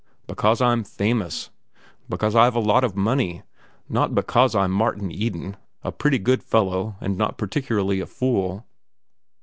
[0.25, 1.51] Because I'm famous;
[2.09, 3.43] because I've a lot of money.
[3.87, 8.65] Not because I'm Martin Eden, a pretty good fellow and not particularly a fool.